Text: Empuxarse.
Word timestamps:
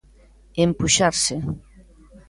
Empuxarse. 0.63 1.35